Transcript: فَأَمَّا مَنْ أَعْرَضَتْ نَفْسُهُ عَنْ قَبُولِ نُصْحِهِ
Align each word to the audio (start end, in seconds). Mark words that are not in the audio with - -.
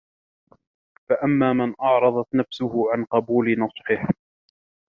فَأَمَّا 1.09 1.53
مَنْ 1.53 1.73
أَعْرَضَتْ 1.81 2.35
نَفْسُهُ 2.35 2.91
عَنْ 2.93 3.05
قَبُولِ 3.05 3.59
نُصْحِهِ 3.59 4.09